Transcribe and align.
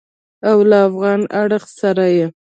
او 0.49 0.57
له 0.69 0.77
افغان 0.87 1.21
اړخ 1.41 1.63
سره 1.79 2.05
یې 2.15 2.27